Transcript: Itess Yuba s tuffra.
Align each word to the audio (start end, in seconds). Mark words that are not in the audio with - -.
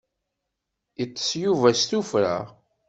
Itess 1.03 1.29
Yuba 1.43 1.69
s 1.79 1.81
tuffra. 1.89 2.35